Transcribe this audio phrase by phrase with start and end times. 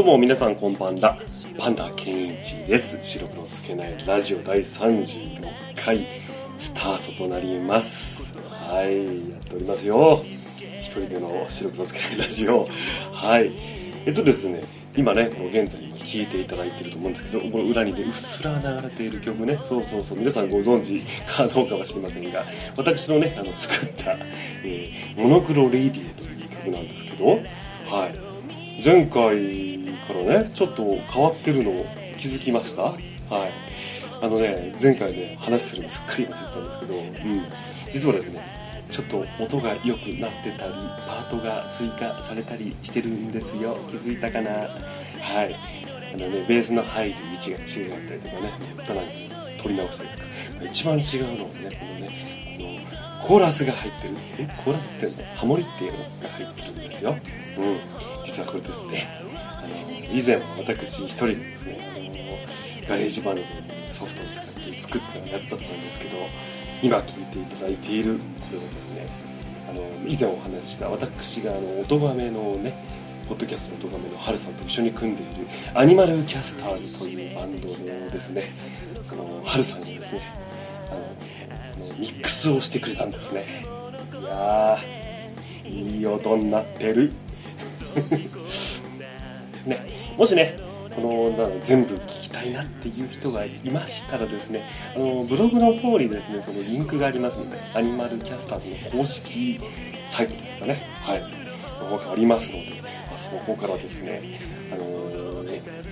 [0.00, 1.18] どうも皆さんこんばんは。
[1.58, 2.96] パンダケンイチです。
[3.02, 6.06] 白黒つけないラジオ第36回
[6.56, 8.34] スタートとなります。
[8.48, 10.24] はいやっておりますよ。
[10.80, 12.66] 一人での白黒つけないラジオ。
[13.12, 13.52] はい。
[14.06, 14.64] えっとですね
[14.96, 19.58] 今ねこの現在聴いていただいていると思うんですけどこの裏にねうっすら流れている曲ね。
[19.62, 20.18] そうそうそう。
[20.18, 24.12] 皆さんご存知かどうかは知りませんが私のねあの作った、
[24.64, 27.26] えー、モノクロレイディオという曲なんですけど
[27.94, 28.29] はい。
[28.82, 32.82] 前回からねちょっと変わってるのを気づきました？
[32.82, 33.52] はい。
[34.22, 37.46] あのね前回ね話するのすっかり忘れてたんですけど、うん、
[37.92, 40.72] 実はですねちょっと音が良くなってたり
[41.06, 43.76] パートが追加されたりしてるんですよ。
[43.88, 44.50] 気づいたかな？
[44.50, 45.54] はい。
[46.12, 49.10] あのねベースの入る位置が違ったりとかね歌なんか
[49.62, 50.24] 取り直したりとか。
[50.70, 52.39] 一番違うのはねこのね
[53.22, 54.14] コーラスが入ってる。
[54.38, 57.16] えコーラスってハモリっていうのが入ってるんですよ。
[57.58, 57.78] うん。
[58.24, 59.08] 実はこれですね。
[59.62, 59.68] あの
[60.12, 63.46] 以前私一人でですねあのガレージバンドの
[63.90, 66.16] ソフトを使って作ったやつだったんですけど
[66.82, 69.06] 今聴いていただいているこれはですね
[69.68, 72.74] あの以前お話しした私があの音亀のね
[73.28, 78.42] ポッドキャストの音亀のハルさんと一緒に組んでいるアニマルキャスターズというバンドのですね。
[79.04, 80.49] そのハルさんがですね
[81.98, 83.44] ミックスをしてくれたんですね。
[84.20, 87.12] いやーいい音になってる。
[89.66, 89.78] ね、
[90.16, 90.56] もしね
[90.94, 94.64] この全部聞きたいなっていう人がいましたらですね
[94.94, 99.60] あのブログの方にですねそのリンクがありますのでアニマルキャスターズの公式
[100.06, 100.86] サイトですかね。
[101.02, 101.40] はい。
[101.80, 104.22] の方がありますので、まあ、そこからですね
[104.72, 105.29] あの、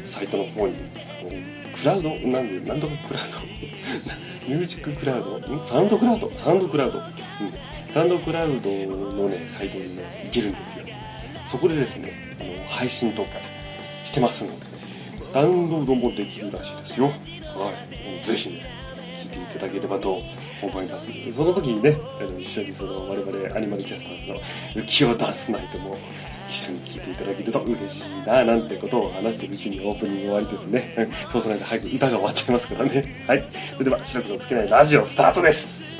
[0.08, 0.74] サイトの方に
[1.74, 3.40] クラウドなんでなんとかクラウド
[4.48, 5.64] ミュージッククラウド。
[5.64, 6.30] サウンドクラウド？
[6.34, 7.04] サウンドクラウド、うん、
[7.88, 10.84] サウンドクラウドのねサイトにね行けるんですよ。
[11.44, 13.30] そこでですねあの配信とか
[14.04, 14.66] してますので、
[15.34, 17.06] ダウンロードもできるらしいですよ。
[17.06, 17.12] は
[18.22, 18.24] い。
[18.24, 18.66] ぜひね
[19.22, 20.20] 聞いていただければと
[20.62, 21.10] 思います。
[21.32, 25.96] その時にねあの一緒にその我々アニマルキャスターズの浮世ダンスナイトも
[26.48, 31.10] 一緒に聴いていただけると嬉しいななんてことを話しているうちにオープニング終わりですね。
[31.28, 33.24] そうしないと早く歌が終わっちゃいますからね。
[33.26, 33.44] はい。
[33.72, 35.97] それでは白黒つけないラジオスタートです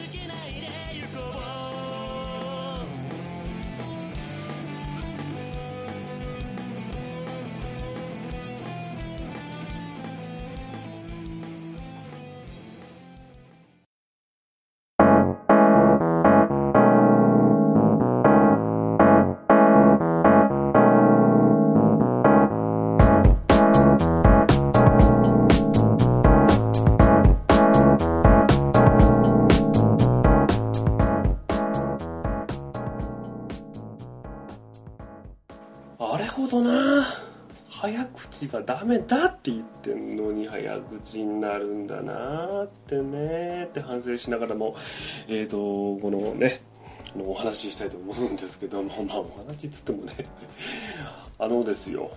[37.80, 44.74] 早口がダメだって言ってんのに早口になるんだなってねって反省しながらも
[45.28, 45.56] えっ、ー、と
[46.02, 46.60] このね
[47.16, 50.12] お話ししたいと思うんですけどもまあお話つってもね
[51.38, 52.10] あのですよ。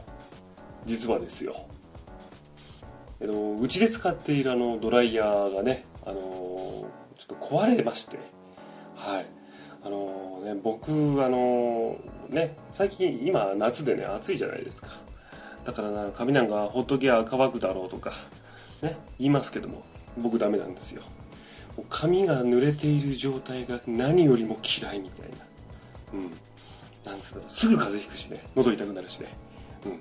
[0.88, 1.56] 実はですよ。
[3.20, 6.88] えのうちで使っているあのドライヤーがねあのちょ
[7.24, 8.18] っと壊れまして。
[8.96, 9.26] はい。
[9.84, 10.90] あのね僕
[11.24, 12.00] あの
[12.30, 15.01] ね最近今夏でね暑いじゃないですか。
[15.66, 18.12] だからな髪なんかほっときゃ乾くだろうとか
[18.82, 19.84] ね言いますけども
[20.18, 21.04] 僕ダメなんですよ。
[21.90, 25.38] 髪が濡れている状態が何よりも嫌いみたいな。
[26.14, 26.32] うん。
[27.06, 28.44] なんつうのすぐ風邪ひくしね。
[28.56, 29.30] 喉痛くなるしね。
[29.86, 29.92] うん。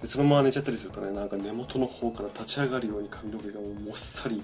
[0.00, 4.42] でそのまま寝ちゃったりするとねなんか根元の方から立ち上がるように髪の毛がもっさり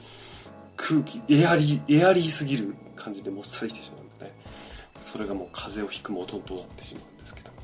[0.76, 4.32] 空気エアリーエアリーすぎる感じでもっさりしてしまうんでね。
[5.02, 7.56] それがもう風邪をひく元となってしまうんですけども。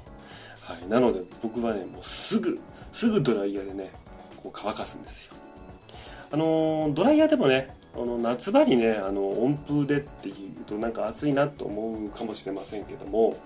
[0.61, 0.89] はい。
[0.89, 2.59] なので僕はねもうすぐ
[2.93, 3.91] すぐドライヤーでね
[4.37, 5.35] こう乾かすんですよ。
[6.33, 13.37] あのドライヤーでもねあの夏場にねあの温風でっていうとなんか暑いなと思うかもしれませんけども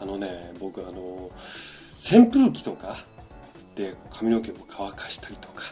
[0.00, 1.30] あのね僕あの
[1.98, 2.96] 扇風機とか
[3.76, 5.62] で髪の毛を乾かしたりとか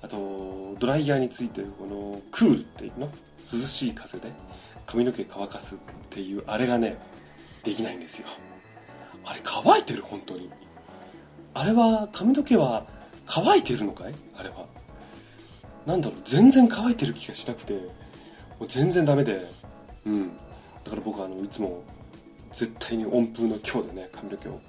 [0.00, 3.10] あとドライヤーについてるこのクールっていうの？
[3.52, 4.32] 涼しい風で
[4.86, 6.96] 髪の毛乾かすっていうあれがね
[7.62, 8.28] できないんですよ。
[9.24, 10.02] あれ乾いてる？
[10.02, 10.50] 本当に。
[11.54, 12.86] あれは髪の毛は
[13.26, 14.14] 乾いてるのかい？
[14.36, 14.66] あれは。
[15.86, 16.18] なんだろう？
[16.24, 17.74] 全然乾いてる気がしなくて。
[17.74, 17.80] も
[18.60, 19.40] う全然ダメで。
[20.06, 20.28] うん。
[20.84, 21.82] だから僕はあのいつも
[22.52, 24.60] 絶対に温風の強でね髪の毛を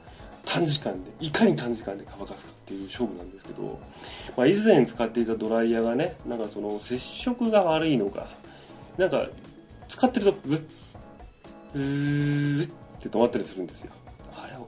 [0.45, 3.79] 短時間でいかに短時間で乾かすかっていう勝負なんですけど、
[4.37, 8.27] まあ、以前使っていたドライヤーがねなんかその接触が悪いのか
[8.97, 9.25] なんか
[9.87, 10.63] 使ってるとグッ
[11.75, 12.67] うーっ
[13.01, 13.91] て止まったりするんですよ。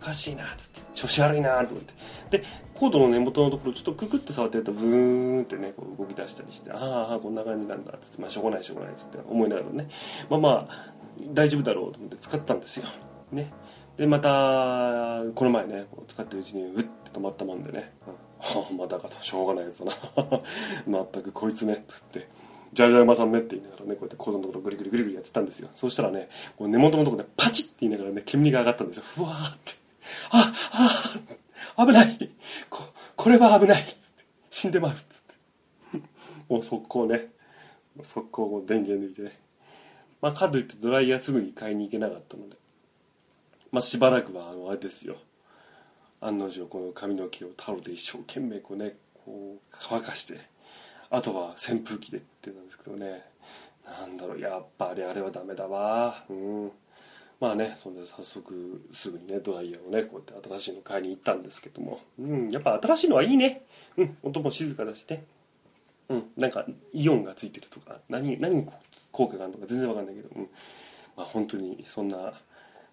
[0.06, 1.94] かしいなっつって調子悪いなと思って。
[2.38, 2.44] で
[2.74, 9.90] コードの根元のところちょっとククって触ってるとブーンってねこう動き出したりしてああこんな感じなんだっつってまあしょうがないしょうがないっつって思いながらね。
[10.30, 10.96] まあまあ
[11.34, 12.86] 大丈夫だろうと思って使ったんですよ。
[13.31, 13.52] ね。
[13.98, 17.94] でまたこの前ね使ってるうちにうって止まったもんでね、
[18.69, 19.22] うん、またかと。
[19.22, 20.42] しょうがないやつだな。
[21.13, 22.28] 全くこいつねっつって。
[22.74, 25.69] じゃじゃ馬さんねって言いながらねこうやってコードのところぐりぐりぐりぐりやってたんですよ。
[25.75, 29.04] そうしたらねこう根元のところでパチッって言いながらね煙が上がったんですよ。
[29.06, 29.85] ふわーって。
[30.31, 30.53] あ
[31.77, 32.31] あ危ない。
[32.69, 32.83] こ
[33.15, 33.83] これは危ない。
[34.50, 35.03] 死んでまうっつっ
[35.91, 36.07] て
[36.47, 37.27] もう速攻ね
[38.01, 39.39] 速攻電源抜いてね。
[40.21, 42.56] まあかといってドライヤーすぐに買いに行けなかったので。
[43.71, 45.17] まあしばらくはあのあれですよ。
[46.21, 48.95] 案の定この髪の毛をタオルで一生懸命こうね
[49.25, 50.39] こう乾かして
[51.09, 53.23] あとは扇風機でってなんですけどね。
[53.85, 56.23] なんだろうやっぱりあれはダメだわ。
[56.29, 56.71] うん。
[57.40, 62.00] まあねそんで早速すぐにねドライヤーをねこうやって新しいの買いに行ったんですけども。
[62.20, 63.64] うんやっぱ新しいのはいいね。
[63.98, 65.26] うん音も静かだしね。
[66.10, 68.66] うんなんかイオンがついてるとか何何
[69.12, 70.30] 効果があるのか全然わかんないけど。
[70.36, 70.50] うん
[71.18, 72.34] まあ本当にそんな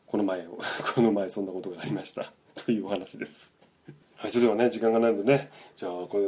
[0.07, 0.59] この前を
[0.95, 2.33] この前そんなことがありました。
[2.55, 3.53] というお話です。
[4.17, 5.51] はいそれではね時間がないのでね。
[5.77, 6.23] じゃあこれ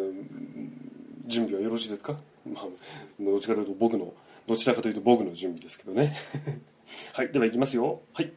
[1.27, 2.17] 準備はよろしいですか？
[2.47, 2.67] まあ
[3.21, 4.13] どちかというと僕の
[4.47, 6.17] どちらかというと僕の準備ですけどね。
[7.13, 8.03] はいではいきますよ。
[8.13, 8.33] はい。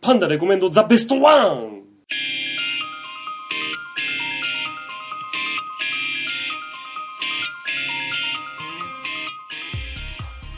[0.00, 1.78] パンダレコメンドザベストワン。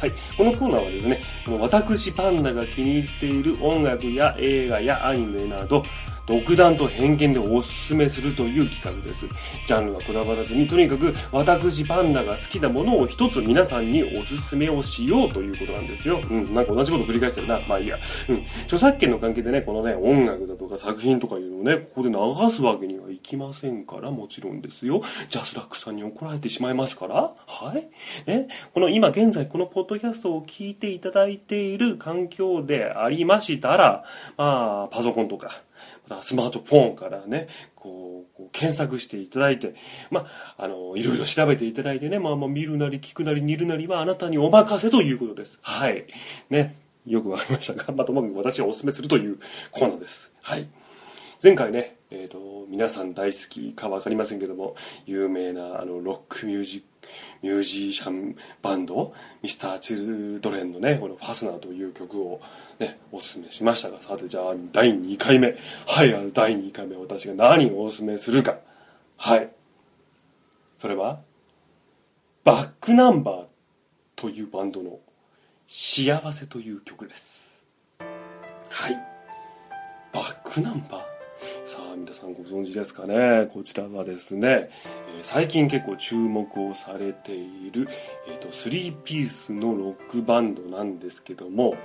[0.00, 5.82] はい、このコーナーはですね、私パンダが気に入っている音楽や映画やアニメなど、
[6.30, 9.26] 独断と偏見でおすすめするという企画です。
[9.66, 16.20] ジャンルはこだわらずに、とにかく私パンダが好きなものを一つ皆さんにおすすめをしようということなんですよ。
[16.30, 17.58] うん、なんか同じこと繰り返してるな。
[17.66, 17.98] まあいいや。
[18.28, 18.44] うん。
[18.62, 25.02] 著作権の関係でね、このね、音楽だとか作品とかいうのをね、ここで流すわけにはいきませんから、もちろんですよ。
[25.30, 27.32] ジャスラックさんに怒られてしまいますから。
[27.48, 27.88] はい。
[28.30, 28.46] ね。
[28.72, 34.04] この今現在このポッドキャストを聞いていただいている環境でありましたら、
[34.36, 35.50] まあ、パソコンとか、
[36.22, 39.74] スマートフォンからね、こう、こう検索していただいて、
[40.10, 40.26] ま
[40.56, 45.58] あ、あの、いろいろ調べていただいてね、まあまあ見るなり聞くなり煮るなりはあなたにお任せということです。
[45.62, 46.06] はい。
[46.50, 46.74] ね。
[47.06, 49.38] よくわかりましたが、まあ、ともかく私はお勧めするという
[49.70, 50.32] コーナーです。
[50.42, 50.66] はい。
[51.42, 54.74] 前回ね、え、ー、と、皆さん大好きかわかりませんけども、
[55.06, 56.84] 有名なあの、ロックミュージ、
[57.40, 62.42] ミュージシャンバンド、ミスター・チルドレンのね、このファスナーという曲を
[62.78, 65.56] ね、お勧めしましたが、さてじゃあ第2回目。
[65.86, 68.58] はい、あの第2回目私が何をお勧めするか。
[69.16, 69.50] はい。
[70.76, 71.20] それは、
[72.44, 73.44] バックナンバー
[74.14, 74.98] というバンドの
[75.66, 77.64] 幸せという曲です。
[78.68, 78.94] はい。
[80.12, 81.09] バックナンバー
[81.64, 83.48] さあ皆さんご存知ですかね？
[83.52, 84.70] こちらはですね、
[85.18, 87.88] え、最近結構注目をされている、
[88.28, 91.76] えーと、3ピースのロックバンドなんですけども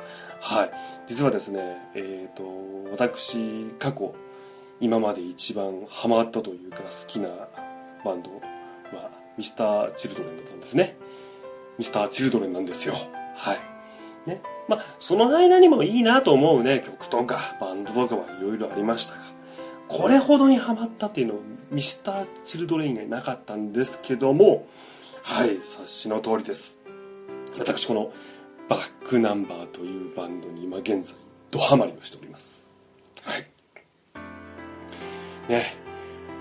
[0.42, 0.72] はい。
[1.08, 3.38] 実はですねえっ、ー、と私
[3.80, 4.16] 過去
[4.80, 7.30] 今まで一番ハマったというか好きな
[8.04, 8.32] バンド
[8.98, 10.98] はミスター・チルドレンだったんですね。
[11.78, 12.96] ミスター・チルドレンなんですよ。
[13.36, 13.60] はい。
[14.30, 14.42] ね。
[14.68, 19.22] まあその間にもいいなと思うね曲とかバンドとかはいろいろありましたが
[19.88, 24.68] これほどにハマったっていうのをミスター・チルドレインがいなかったんですけども
[25.24, 26.80] はい察しの通りです。
[27.58, 28.12] 私この
[28.68, 31.16] バックナンバーというバンドに今現在
[31.52, 32.74] ドハマりをしております。
[33.22, 33.48] はい。
[35.50, 35.64] ね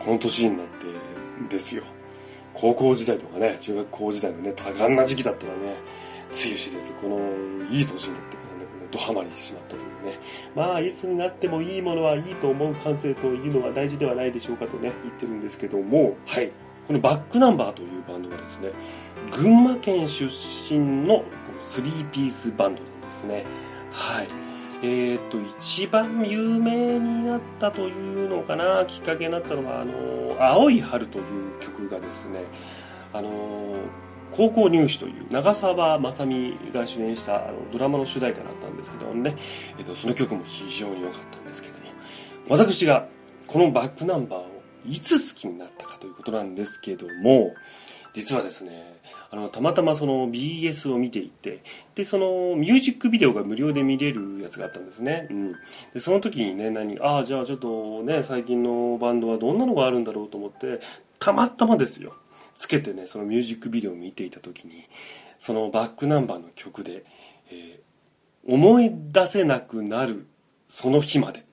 [0.01, 0.67] この年になっ
[1.49, 1.83] てですよ。
[2.53, 5.77] 高校時代とかね中学校時代のね多感な時期だったらね
[6.33, 7.19] つゆ知れずこの
[7.71, 8.37] いい年になって
[8.95, 10.21] ドハマりしてしまったというね。
[10.55, 16.17] まあいつになってもいいものはいいと思う感性というのは大事ではないでしょうかとね言ってるんですけども。
[16.27, 16.51] はい。
[16.87, 18.71] このバックナンバーというバンドがですね
[19.33, 21.25] 群馬県出身の
[21.65, 23.45] 3ピースバンドなんですね。
[23.91, 24.29] はい。
[24.83, 31.25] えーと、一番有名になったというのかなきっかけになったのは「あの青い春」という
[31.61, 32.41] 曲がですね
[33.15, 33.31] あの
[34.37, 39.37] 高校入試という長澤まさみが主演したあのドラマの主題歌だったんですけどもね、
[39.79, 41.85] えっと、その曲も非常に良かったんですけども。
[42.49, 43.07] 私が
[43.47, 44.47] このバックナンバーを
[44.87, 47.55] いつ好きになったかということなんですけども。
[48.15, 49.01] 実はですね
[49.31, 51.65] あのたまたまその BS を見ていて
[51.97, 55.53] でそのミュージックビデオが無料で見れるやつがあったんですね、うん、
[55.93, 60.81] でその時にね何ああじゃあちょっとね最近のバンドはどんなのがあるんだろうと思って
[61.19, 62.15] たまたまですよ。
[62.55, 64.89] つけてねそのミュージックビデオを見ていた時に
[65.39, 67.05] そのバックナンバーの曲で、
[67.51, 70.27] えー、思い出せなくなる
[70.69, 71.45] その日まで。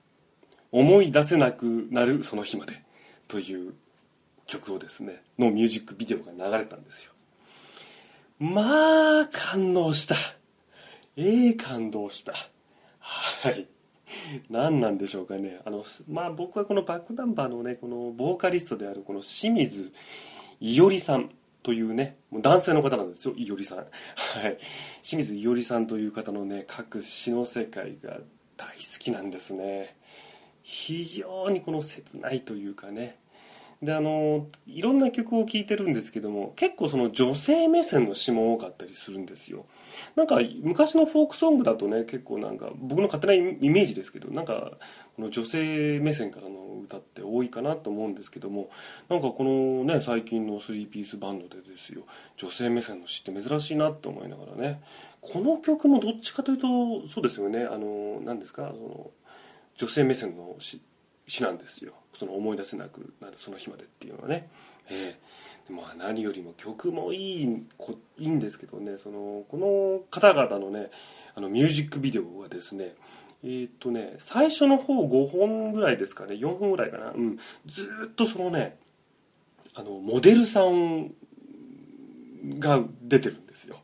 [0.72, 2.82] 思い出せなくなるその日まで。
[3.28, 3.74] という
[4.46, 7.12] 曲をですねのミュージックビデオが流れたんですよ。
[8.38, 10.16] まあ感動した。
[11.16, 12.32] ええ感動した。
[12.98, 13.66] はい。
[14.50, 15.60] 何なんでしょうかね。
[15.64, 19.92] あのまあ僕はこのバックナンバーのねこのボーカリストであるこの清水
[20.62, 21.28] 伊織さん
[21.64, 23.78] というねもう男性の方なんですよ伊織さん。
[23.78, 24.58] はい。
[25.02, 28.18] 清水伊織さんという方のね各詩の世界が
[28.56, 29.96] 大好きなんですね。
[30.62, 33.18] 非常にこの切ないというかね
[33.82, 39.66] であのいろんな曲を聴いてるんですけども結構その女性目線の詩も多かったりするんですよ。
[40.14, 44.72] なんか昔のフォークソングだとね結構なんか僕の勝手なイメージですけどなんか
[45.16, 48.70] この女性目線からの歌って多いかなと思うんですけども
[49.08, 52.02] なんかこのね最近の3ピースバンドでですよ
[52.36, 54.80] 女性目線の詩って珍しいなって思いながらね
[55.20, 59.10] この曲もどっちかというとそうですよねあの何ですかその
[59.76, 60.80] 女性目線の詩
[61.26, 61.92] 詩なんですよ。
[62.14, 64.48] その思い出せなくなるその日までっていうのはね、
[64.90, 68.98] えー、まあ何よりも曲もいいこいいんですけどね。
[68.98, 70.90] そのこの方々のね
[71.34, 72.94] あのミュージックビデオはですね
[73.44, 76.34] えー、っとね最初の方5本ぐらいですかね。
[76.34, 78.76] 4本ぐらいかな、うん、ずっとそのね
[79.74, 81.12] あのモデルさん
[82.58, 83.78] が出てるんですよ。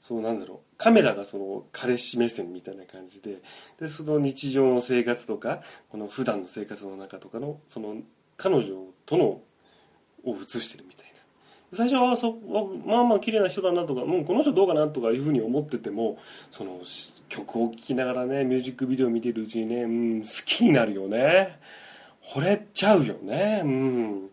[0.00, 0.58] そうなんだろう。
[0.76, 3.38] カメラがその彼氏目線みたいな感じで
[3.80, 7.96] でその日常の生活とかこの普段の生活の中とかのその
[8.36, 8.64] 彼女
[9.06, 11.18] とのを映してるみたいな。
[11.72, 12.32] 最初はそ
[12.86, 16.18] まあまあ綺麗な人だなとかもうこの人どうかなとかいうふうに思ってても
[16.50, 16.80] その
[17.28, 21.58] 曲を聴きながらねミュージックビデオ見てるうちにね、うん、好きになるよね。
[22.24, 23.62] 惚れちゃうよね。
[23.64, 24.30] うん。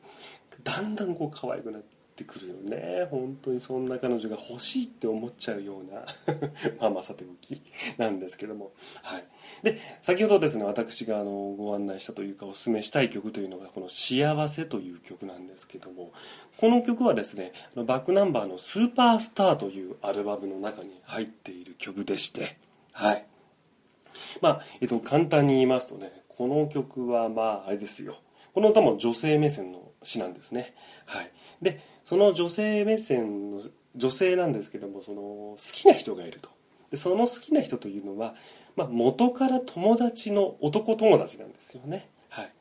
[0.64, 3.08] だんだんこう可愛くなってってくるよね。
[3.12, 6.06] 本当にそんな彼女が欲しいって思っちゃうような
[6.80, 7.62] まあまあさておき
[7.98, 8.72] なんですけども。
[9.04, 9.26] はい。
[9.64, 16.14] で先ほどですね私があのご案内したというかおすすめしたい曲というのがこの「幸せ」という曲なんですけども
[16.58, 22.58] この曲はですねバックナンバーの「スーパースター」というアルバムの中に入っている曲でして。
[22.94, 23.26] はい。
[24.40, 28.18] まあ、えっと、簡単に言いますとねこの曲はまああれですよ。
[28.54, 30.74] この歌も女性目線の詩なんですね。
[31.06, 31.32] はい。
[31.62, 33.62] でその女性目線の
[33.96, 36.50] 女性なんですけどもその好きな人がいると。
[36.92, 38.36] でその好きな人というのは、
[38.76, 42.52] まあ、元から友達の男友達なんですよね、はい、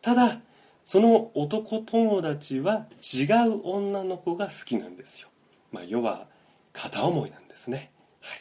[0.00, 0.40] ただ
[0.84, 5.28] その男友達は違う女の子が好きなんですよ、
[5.72, 6.26] まあ、要は
[6.72, 8.34] 片思いなんですね、は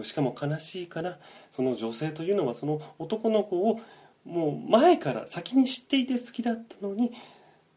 [0.00, 1.18] い、しかも悲しいから
[1.50, 3.80] その女性というのはその男の子を
[4.24, 7.12] もう前から先に知っていて好きだったのに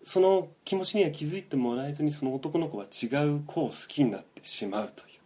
[0.03, 5.19] その気持ちには気づいてもらえずにその男の子は違う子を好きになってしまうという。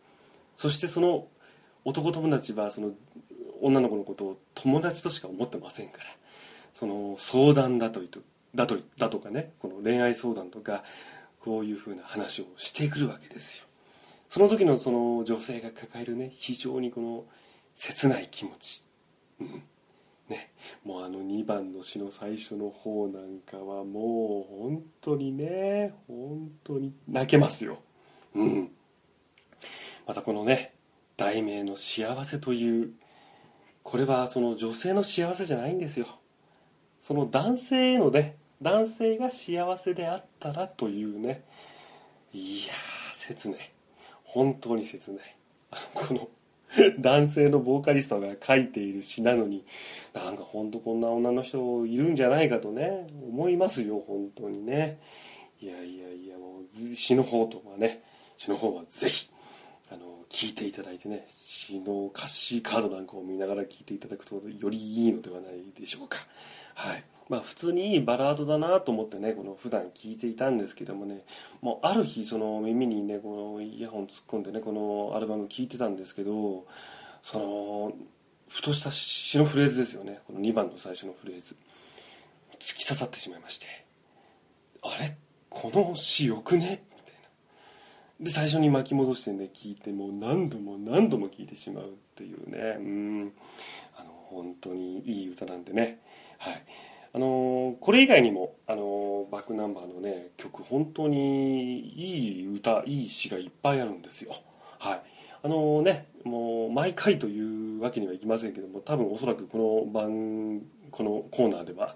[0.55, 1.27] そしてその
[1.84, 2.91] 男友達はその
[3.62, 6.05] 女の子のことを友達としか思ってませんから。
[6.74, 8.01] その相談だと
[8.53, 10.84] だとだとかねこの恋愛相談とか
[11.39, 13.65] こういうふうな話をしてくるわけですよ。
[14.27, 17.24] その時のその女性が抱えるね非常にこの
[17.75, 18.84] 切ない気持ち、
[19.39, 19.63] うん。
[20.29, 20.51] ね、
[20.84, 27.77] もうあの2番の詩の最初の方なんかはもう本当にね本当に泣けますよ。
[28.34, 28.72] うん。
[30.08, 30.74] またこのね
[31.17, 32.94] 題名の「幸せ」という
[33.84, 36.08] これはその女性の幸せじゃないんですよ。
[37.00, 41.44] その男性へのね男性が幸せであったらというね
[42.34, 42.74] いや
[43.13, 43.72] 切ない。
[44.24, 45.36] 本当に切ない。
[45.70, 46.29] あのこの
[47.00, 49.63] 男性のボーカリストが書いている詩なのに
[50.13, 55.00] なんかほんとこんな女の人いるんじゃないかとね思いますよ本当にね。
[55.62, 58.03] いやいやいやもう詩の方とかね
[58.38, 59.29] 詩の方はぜひ
[59.92, 66.18] あの聞いていただいてね詩の歌詞カードなんかを見ながら聞いていただくとよりいいのではないでしょうか。
[66.74, 67.04] はい。
[67.27, 71.24] まあ、普通にいいバラードだなと思ってねこの普段聞いていたんですけどもね。
[71.62, 76.65] もうある日その耳にねこのイヤホン突っ込んでねこのアルバム聴いてたんですけど
[77.24, 77.94] その
[78.48, 80.20] ふとした詩のフレーズですよね。
[80.27, 81.56] この2番の最初のフレーズ。
[82.60, 83.68] 突き刺さってしまいまして。
[84.84, 85.18] あれ？
[85.50, 86.84] この詩よくね？
[88.19, 92.77] で最初に巻き戻してね聞いてもう何度も何度も聴いてしまうっていうね。
[92.79, 93.34] うん。
[93.98, 96.00] あの本当にいい歌なんでね。
[96.38, 96.63] はい。
[97.13, 104.34] あのこれ以外にも、あのバックナンバーのね曲本当にいい歌いい詩がいっぱいあるんですよ。
[104.79, 105.01] はい。
[105.43, 111.95] あのねもう毎回というわけにはいきませんけども多分おそらくこの番このコーナーでは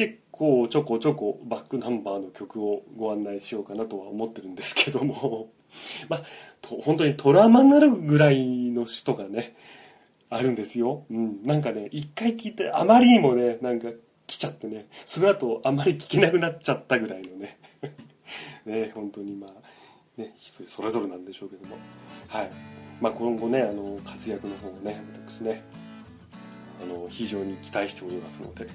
[0.00, 5.50] 結構ちょこちょこバックナンバーの曲をご案内しようかなとは思ってるんですけども
[6.08, 6.22] まあ
[6.62, 9.54] 本当にトラウマになるぐらいの詩とかね
[10.30, 11.04] あるんですよ。
[11.10, 11.42] うん。
[11.44, 13.88] なんかね、一回聞いて、あまりにもね、なんか
[14.28, 17.58] 来ちゃってね、その後あまり聞けなくなっちゃったぐらいのね。
[18.64, 21.76] ね、本当にまあ、ね、人それぞれなんでしょうけども。
[22.28, 22.50] はい。
[23.00, 25.64] まあ今後ね、あの、活躍の方をね、私ね、
[26.82, 28.64] あの、非常に期待しておりますので。
[28.64, 28.70] はい。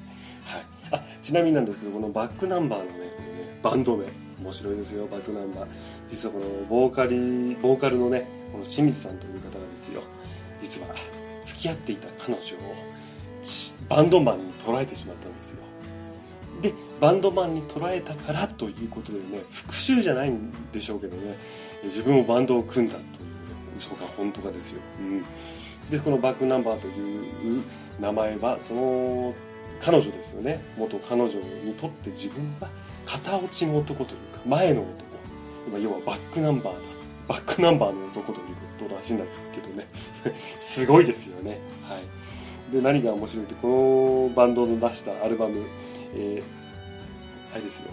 [0.91, 4.05] あ、ちなみになんですけど、このバックナンバーのね、このね、バンド名、
[4.41, 5.67] 面白いですよ、バックナンバー。
[6.09, 10.01] 実はこのボーカリ、ボーカルのね、この清水さんという方がですよ、
[10.61, 10.87] 実は
[11.43, 12.41] 付き合っていた彼女を
[13.87, 15.59] バンドマンに捉えてしまったんですよ
[16.61, 21.37] でバンドマンに捉えたからということでね復讐じゃないんでしょうけどね
[21.83, 23.11] 自分もバンドを組んだという、ね、
[23.77, 25.23] 嘘か本当かですよ、うん、
[25.89, 27.61] でこのバックナンバーという
[27.99, 29.33] 名前はその
[29.79, 30.61] 彼女ですよね。
[30.77, 31.33] 元彼女
[31.63, 32.69] にとって自分は
[33.05, 34.93] 片落ちの男というか前の男。
[35.67, 36.79] 今要はバックナンバーだ。
[37.27, 39.87] バックナンバーの男ということらしいんですけどね。
[40.59, 41.59] すごいですよね。
[41.83, 42.73] はい。
[42.73, 45.63] で何が面白いってこのバンドの出したアルバム、
[46.15, 47.91] えー、あれですよ、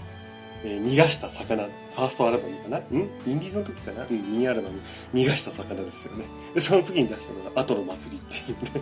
[0.64, 1.64] えー、逃がした魚。
[1.64, 2.80] ファーストアルバムかな？
[2.90, 3.00] うん？
[3.26, 4.06] インディーズの時かな？
[4.10, 4.80] うんミニアルバム。
[5.12, 6.24] 逃がした魚ですよね。
[6.54, 8.80] でその次に出したのが後の祭りっていうね。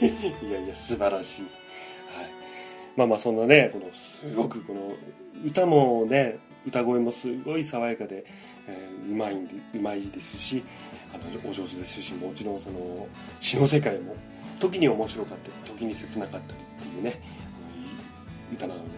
[0.48, 1.42] いやいや素晴らしい。
[1.42, 1.50] はい。
[2.96, 4.92] まあまあそんなねこのすごくこの
[5.44, 8.24] 歌もね歌声もすごい爽やかで、
[8.68, 10.62] えー、うまいんでうまいですし
[11.14, 13.06] あのお上手ですしもちろんその
[13.40, 14.14] 詩の世界も
[14.58, 17.20] 時に面白かったり時に切なかったりっていうね
[18.52, 18.90] 歌なので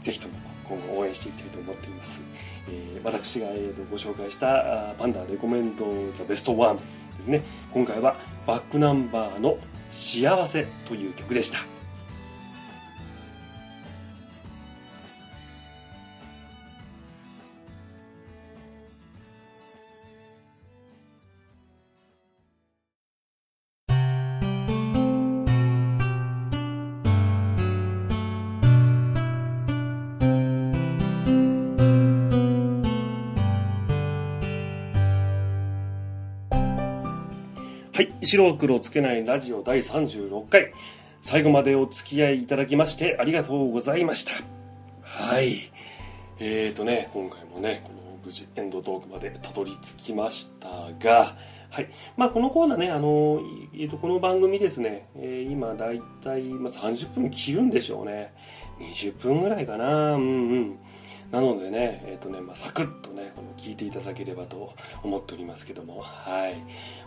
[0.00, 0.34] ぜひとも
[0.64, 2.20] 今後応援していきたいと思っています、
[2.68, 6.76] えー、私が、えー、とご紹介したパンダレコメンドザベストワン
[7.18, 7.42] ですね。
[7.72, 9.58] 今回はバックナンバーの
[9.90, 11.77] 幸せという曲でした。
[37.98, 38.14] はい。
[38.22, 40.72] 白黒つけないラジオ第36回。
[41.20, 44.30] 最後までお付き合いいただきましてありがとうございました。
[45.02, 45.72] はい。
[46.38, 50.68] えーとね、今回もね、この無事エンドトークまでたどり着きました
[51.04, 51.34] が、
[51.70, 51.88] はい。
[52.16, 53.40] まあ、このコーナーね、あの、
[53.74, 58.32] えー、と、この番組ですね、えー、今だいたい、ま、30分切るんでしょうね。
[58.78, 60.14] 20分ぐらいかな。
[60.14, 60.78] うんうん。
[61.30, 66.54] なのでね、えっ、ー、とね、まあ、サクッとね、この聞いていただければと思っておりますけども、はい。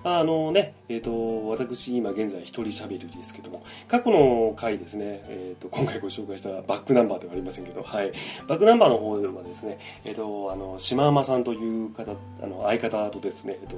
[0.04, 8.12] まあ、あのね、えっ、ー、と、私、今現在一人喋りですけども、過去の回ですね、えっ、ー、と、今回ご紹介したバックナンバーではありませんけど、はい。
[8.48, 12.12] バックナンバーの方ではですね、えっ、と、あの、島山さんという方、
[12.44, 13.76] あの、相方とですね、えっ、と、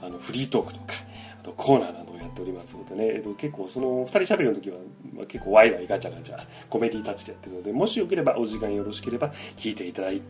[0.00, 0.94] あの、フリートークとか、
[1.40, 4.76] あとコーナーなどやっておりますのでね、えっと、結構その2人しゃべりの時は、
[5.14, 10.22] まあ、結構ワイワイガチャガチャコメディタッチでやってるのでもしよければお時間よろしければ聞いていただい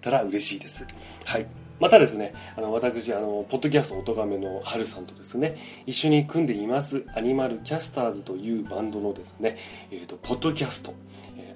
[0.00, 0.86] たら嬉しいです。
[1.24, 1.67] はい。
[1.80, 9.56] またですね、あの、私、あの、ポッドキャスト音亀のハルさんとですね、一緒に組んでいます、アニマルキャスターズというバンドのですね、
[9.90, 10.94] えっ、ー、と、ポッドキャスト、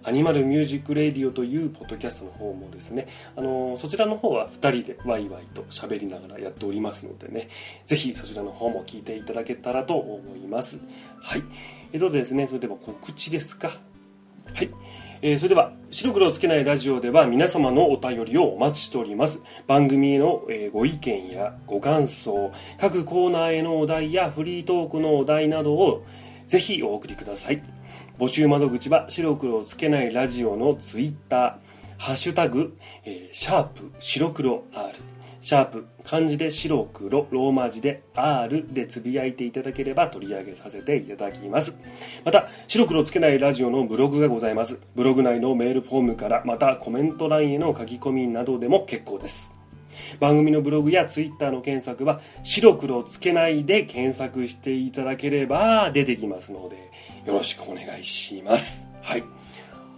[0.05, 3.07] アニマルミュージックレディオというポッドキャストの方もですね、
[3.37, 7.49] あのそちらの方は2人でワイワイと喋りながらやっておりますのでね、
[7.87, 10.81] ぜひそちらの方も聞いていただけたらと思います。
[11.21, 11.43] はい。
[11.93, 13.69] えっとですね、それでは告知ですか。
[13.69, 14.71] はい。
[15.25, 19.41] えー、それでは、白黒をつけないラジオでは皆様のお便りをお待ちしております。
[19.69, 26.05] 番組への、えー、ご意見やご感想、各コーナーへのお題やフリートークのお題などを
[26.49, 27.63] ぜひお送りください。
[28.19, 31.55] 募集窓口は白黒をつけないラジオのツイッター、
[31.99, 34.93] ハッシュタグ、えー、シャープ白黒 R、
[35.43, 41.77] シャープ漢字で白黒、ローマ字で R でつぶやいていただければ取り上げさせていただきます。
[42.25, 44.79] また、白黒つけないラジオのブログがございます。
[44.95, 49.53] ブログ内のメールフォームから、またコメント欄への書き込みなどでも結構です。
[50.21, 56.91] 番組のブログやツイッターの検索は白黒つけないで検索していただければ出てきますので
[57.27, 58.87] よろしくお願いします。
[59.03, 59.25] はい。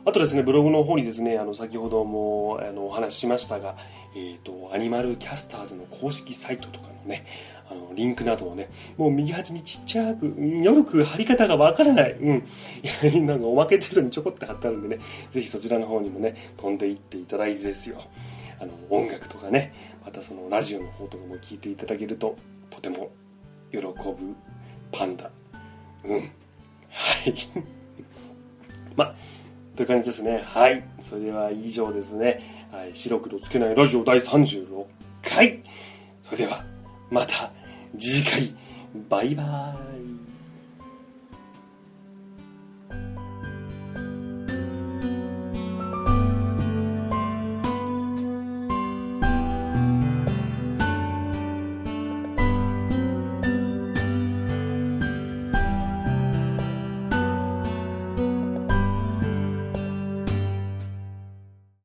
[0.06, 3.74] あとですね、ブログの方にですね、あの、先ほども、あの、お話ししましたが、
[4.16, 7.26] え、ー、と、アニマルキャスターズの公式サイトとかのね、
[7.68, 12.12] あの、リンクなどをね、もう右端にちっちゃく、よく貼り方がわからない。
[12.12, 12.46] うん。
[13.26, 18.00] なんかおまけ程度にちょこって貼ってあるんでね、ぜひそちらの方にもね、飛んでいっていただいてですよ。
[18.60, 19.72] あの、音楽とかね、
[20.04, 22.36] またそのラジオの方とかも聞いていただけると、
[22.70, 23.10] とても
[23.72, 23.92] 喜ぶ
[24.92, 25.30] パンダ。
[26.04, 26.20] うん。
[26.20, 26.24] は
[27.26, 27.34] い。
[28.94, 29.14] まあ、
[29.74, 30.40] という感じですね。
[30.44, 30.84] はい。
[31.00, 32.63] それでは以上ですね。
[32.74, 32.90] はい。
[32.92, 34.86] 白黒つけないラジオ第36
[35.22, 35.62] 回。
[36.20, 36.64] それでは、
[37.08, 37.52] また
[37.96, 38.52] 次回。
[39.08, 39.93] バイバーイ。